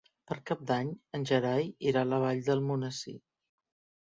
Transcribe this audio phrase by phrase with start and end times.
[0.29, 3.17] Per Cap d'Any en Gerai irà a la Vall d'Almonesir.